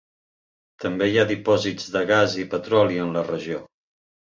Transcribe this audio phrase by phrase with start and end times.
[0.83, 3.63] També hi ha depòsits de gas i petroli en la regió.